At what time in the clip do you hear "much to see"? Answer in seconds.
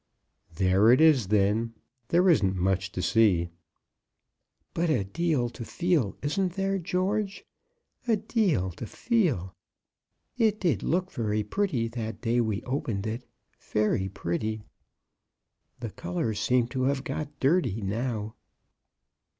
2.55-3.49